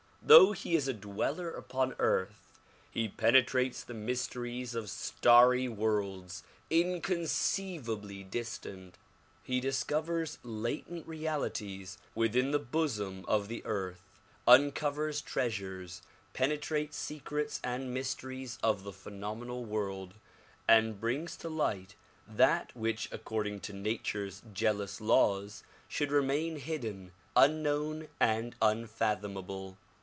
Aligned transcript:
Though 0.23 0.51
he 0.51 0.75
is 0.75 0.87
a 0.87 0.93
dweller 0.93 1.49
upon 1.49 1.95
earth 1.97 2.59
he 2.91 3.09
penetrates 3.09 3.83
the 3.83 3.95
mysteries 3.95 4.75
of 4.75 4.87
starry 4.89 5.67
worlds 5.67 6.43
inconceivably 6.69 8.23
distant. 8.23 8.99
He 9.43 9.59
discovers 9.59 10.37
latent 10.43 11.07
realities 11.07 11.97
within 12.13 12.51
the 12.51 12.59
bosom 12.59 13.25
of 13.27 13.47
the 13.47 13.65
earth, 13.65 14.03
uncovers 14.47 15.21
treasures, 15.21 16.03
penetrates 16.33 16.97
secrets 16.97 17.59
and 17.63 17.91
mysteries 17.91 18.59
of 18.61 18.83
the 18.83 18.93
phenomenal 18.93 19.65
world 19.65 20.13
and 20.67 21.01
brings 21.01 21.35
to 21.37 21.49
light 21.49 21.95
that 22.27 22.73
which 22.75 23.09
according 23.11 23.59
to 23.61 23.73
nature's 23.73 24.43
jealous 24.53 25.01
laws 25.01 25.63
should 25.89 26.11
remain 26.11 26.57
hidden, 26.57 27.11
unknown 27.35 28.07
and 28.19 28.55
unfathomable. 28.61 29.77